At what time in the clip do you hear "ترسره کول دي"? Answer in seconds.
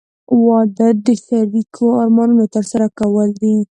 2.55-3.55